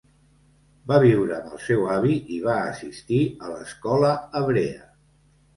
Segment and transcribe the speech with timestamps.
[0.91, 4.91] Va viure amb el seu avi, i va assistir a l'escola hebrea.